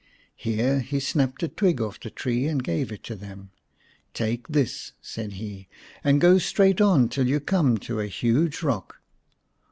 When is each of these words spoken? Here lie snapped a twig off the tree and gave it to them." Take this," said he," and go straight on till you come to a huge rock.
Here 0.35 0.83
lie 0.91 0.97
snapped 0.97 1.43
a 1.43 1.47
twig 1.47 1.79
off 1.79 1.99
the 1.99 2.09
tree 2.09 2.47
and 2.47 2.63
gave 2.63 2.91
it 2.91 3.03
to 3.03 3.15
them." 3.15 3.51
Take 4.15 4.47
this," 4.47 4.93
said 4.99 5.33
he," 5.33 5.67
and 6.03 6.19
go 6.19 6.39
straight 6.39 6.81
on 6.81 7.07
till 7.07 7.27
you 7.27 7.39
come 7.39 7.77
to 7.81 7.99
a 7.99 8.07
huge 8.07 8.63
rock. 8.63 8.99